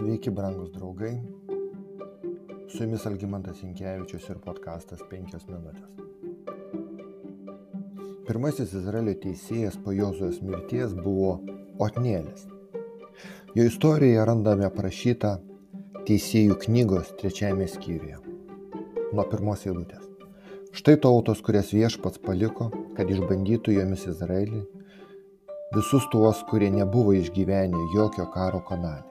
[0.00, 1.18] Sveiki, brangus draugai.
[2.68, 5.98] Su jumis Algymantas Inkevičius ir podkastas 5 minutės.
[8.24, 11.34] Pirmasis Izraelio teisėjas po Jozujos mirties buvo
[11.84, 12.46] Otnielis.
[13.52, 15.34] Jo istorijoje randame aprašytą
[16.08, 18.22] teisėjų knygos trečiajame skyriuje.
[19.12, 20.08] Nuo pirmos eilutės.
[20.80, 24.64] Štai tautos, kurias viešpats paliko, kad išbandytų jomis Izraelį,
[25.76, 29.09] visus tuos, kurie nebuvo išgyvenę jokio karo kanane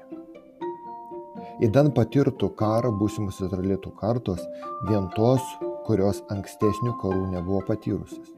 [1.59, 4.40] Įdan patirtų karą būsimus izraelitų kartos,
[4.88, 5.44] vien tos,
[5.84, 8.30] kurios ankstesnių karų nebuvo patyrusios.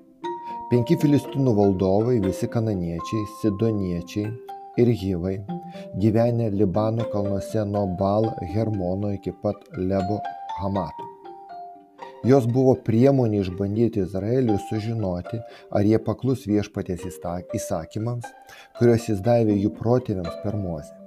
[0.71, 4.31] Penki filistinų valdovai, visi kananiečiai, sidoniečiai
[4.81, 5.35] ir gyvai,
[6.01, 8.25] gyvenę Libano kalnuose nuo Bal
[8.55, 10.17] Hermono iki pat Lebo
[10.57, 11.05] Hamato.
[12.25, 17.05] Jos buvo priemonė išbandyti Izraeliui sužinoti, ar jie paklus viešpaties
[17.59, 18.25] įsakymams,
[18.79, 21.00] kuriuos jis davė jų protėviams per Mozę.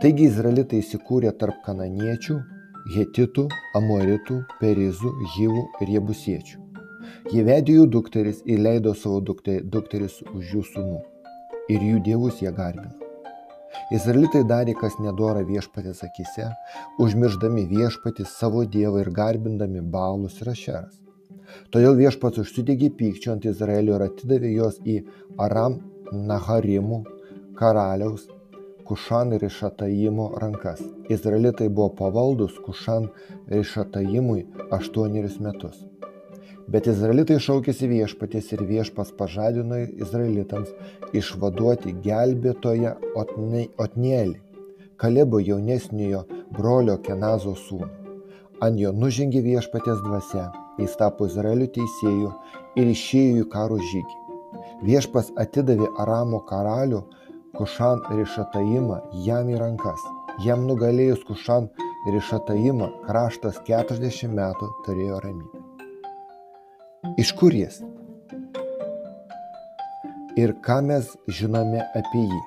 [0.00, 2.38] Taigi izraelitai įsikūrė tarp kananiečių,
[2.94, 3.44] hetitų,
[3.78, 6.62] amoritų, perizų, gyvų ir jebusiečių.
[7.34, 10.98] Jie vedė jų dukteris ir leido savo dukteris už jų sūnų.
[11.70, 12.96] Ir jų dievus jie garbino.
[13.94, 16.48] Izraelitai darė, kas nedora viešpatės akise,
[17.02, 20.98] užmirždami viešpatį savo dievą ir garbindami balus ir ašeras.
[21.72, 25.02] Todėl viešpats užsidegė pykčio ant Izraelio ir atidavė juos į
[25.46, 25.78] Aram
[26.12, 27.02] Naharimų
[27.58, 28.26] karaliaus
[28.86, 30.82] Kušan ir Išataimo rankas.
[31.08, 33.08] Izraelitai buvo pavaldus Kušan
[33.50, 34.46] ir Išataimui
[34.78, 35.82] aštuonerius metus.
[36.72, 40.70] Bet izraelitai šaukėsi viešpatės ir viešpas pažadino izraelitams
[41.18, 44.38] išvaduoti gelbėtoją Otnielį,
[45.02, 46.22] Kalebo jaunesniojo
[46.54, 47.90] brolio Kenazo sūnų.
[48.62, 50.44] Ant jo nužengė viešpatės dvasia,
[50.78, 52.30] jis tapo Izraelio teisėjų
[52.78, 54.20] ir išėjo į karo žygį.
[54.86, 57.02] Viešpas atidavė Aramo karalių
[57.52, 60.00] Kušan Rišataimą jam į rankas.
[60.40, 61.66] Jam nugalėjus Kušan
[62.08, 65.60] Rišataimą kraštas 40 metų turėjo ramybę.
[67.20, 67.82] Iš kur jis?
[70.40, 72.42] Ir ką mes žinome apie jį?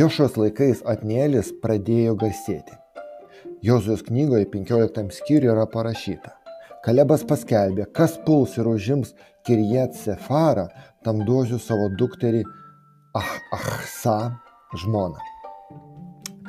[0.00, 2.72] Jošos laikais Atnėlis pradėjo garsėti.
[3.68, 6.38] Jozujos knygoje 15 skyriuje yra parašyta.
[6.86, 9.12] Kalebas paskelbė, kas puls ir užims
[9.44, 10.70] Kirjat Sefarą,
[11.04, 12.46] tam duosiu savo dukterį
[13.18, 14.40] ah, Ahsa
[14.74, 15.18] žmoną.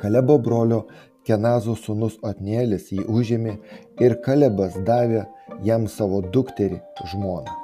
[0.00, 0.84] Kalebo brolio
[1.26, 3.56] Kenazo sūnus Otnielis jį užėmė
[4.04, 5.26] ir Kalebas davė
[5.66, 6.80] jam savo dukterį
[7.12, 7.56] žmoną.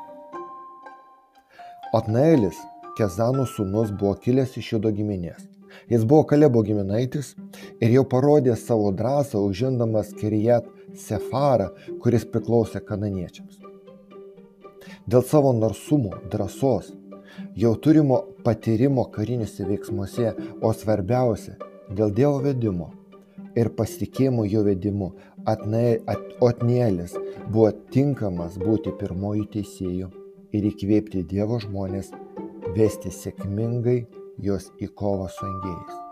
[1.96, 2.58] Otnielis,
[2.96, 5.46] Kezano sūnus, buvo kilęs iš judo giminės.
[5.92, 7.34] Jis buvo Kalebo giminaitis
[7.80, 11.70] ir jau parodė savo drąsą užimdamas Kirijat Sefarą,
[12.02, 13.60] kuris priklausė kananiečiams.
[15.06, 16.94] Dėl savo narsumo, drąsos
[17.56, 21.56] jau turimo patyrimo kariniuose veiksmuose, o svarbiausia-
[21.96, 22.90] dėl Dievo vedimo
[23.56, 25.12] ir pasitikėjimo jo vedimu,
[26.40, 27.14] Otnielis
[27.52, 30.08] buvo tinkamas būti pirmoju teisėju
[30.52, 32.10] ir įkvėpti Dievo žmonės
[32.76, 34.00] vesti sėkmingai
[34.42, 36.02] juos į kovą su angėjais.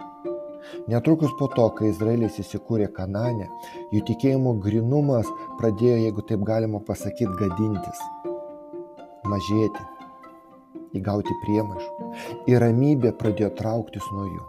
[0.89, 3.51] Netrukus po to, kai Izraelis įsikūrė Kanane,
[3.93, 5.29] jų tikėjimo grinumas
[5.61, 8.01] pradėjo, jeigu taip galima pasakyti, gadintis,
[9.29, 9.94] mažėti
[10.99, 12.11] įgauti priemaišų
[12.51, 14.43] ir ramybė pradėjo trauktis nuo jų.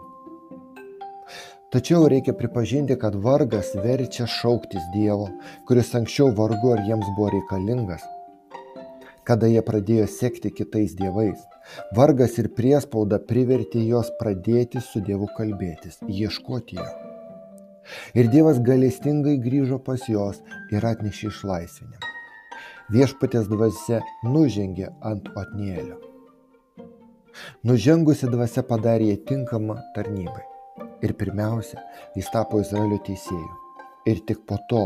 [1.75, 5.25] Tačiau reikia pripažinti, kad vargas verčia šauktis Dievo,
[5.67, 8.05] kuris anksčiau vargu ar jiems buvo reikalingas,
[9.27, 11.41] kada jie pradėjo sekti kitais dievais.
[11.97, 16.87] Vargas ir priespauda privertė juos pradėti su Dievu kalbėtis, ieškoti jo.
[18.17, 20.41] Ir Dievas galestingai grįžo pas juos
[20.71, 22.11] ir atnešė išlaisvinimą.
[22.93, 26.14] Viešpatės dvasia nužengė ant otnėlio.
[27.67, 30.43] Nužengusi dvasia padarė ją tinkamą tarnybai.
[31.03, 31.81] Ir pirmiausia,
[32.15, 33.53] jis tapo Izraelio teisėjų.
[34.09, 34.83] Ir tik po to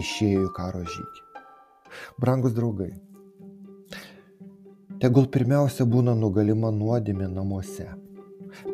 [0.00, 1.22] išėjo į karo žygį.
[2.18, 2.90] Brangus draugai,
[5.02, 7.86] tegul pirmiausia būna nugalima nuodėmė namuose.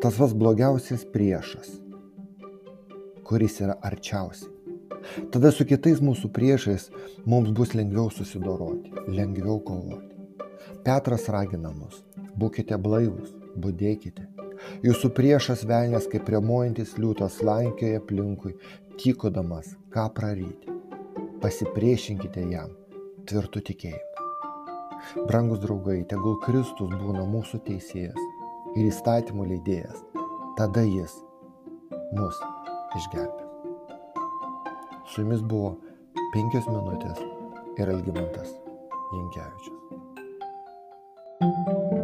[0.01, 1.69] Tas vas blogiausias priešas,
[3.25, 4.49] kuris yra arčiausiai.
[5.33, 6.89] Tada su kitais mūsų priešais
[7.25, 10.11] mums bus lengviau susidoroti, lengviau kovoti.
[10.85, 12.03] Petras ragina mus,
[12.39, 14.27] būkite blaivus, būdėkite.
[14.85, 18.53] Jūsų priešas velnės kaip remuojantis liūtas lankioja aplinkui,
[19.01, 20.77] tykodamas, ką praryti.
[21.41, 22.75] Pasipriešinkite jam
[23.29, 24.07] tvirtų tikėjimu.
[25.25, 28.19] Brangus draugai, tegul Kristus būna mūsų teisėjas
[28.77, 30.03] ir įstatymų leidėjas,
[30.59, 31.15] tada jis
[32.13, 32.37] mus
[32.99, 33.49] išgelbės.
[35.11, 35.73] Su jumis buvo
[36.35, 37.19] penkios minutės
[37.81, 38.53] ir Algymantas
[39.11, 39.77] Jankievičius.
[41.41, 42.00] thank you